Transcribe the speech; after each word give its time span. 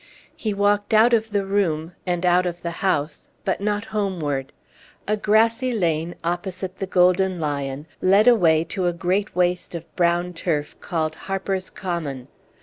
He 0.35 0.51
walked 0.51 0.95
out 0.95 1.13
of 1.13 1.29
the 1.29 1.45
room, 1.45 1.93
and 2.07 2.25
out 2.25 2.47
of 2.47 2.63
the 2.63 2.71
house, 2.81 3.29
but 3.45 3.61
not 3.61 3.85
homeward. 3.85 4.51
A 5.07 5.15
grassy 5.15 5.73
lane 5.75 6.15
opposite 6.23 6.79
the 6.79 6.87
Golden 6.87 7.39
Lion 7.39 7.85
led 8.01 8.27
away 8.27 8.63
to 8.63 8.87
a 8.87 8.93
great 8.93 9.35
waste 9.35 9.75
of 9.75 9.95
brown 9.95 10.33
turf 10.33 10.75
called 10.79 11.13
Harper's 11.29 11.69
Common. 11.69 12.29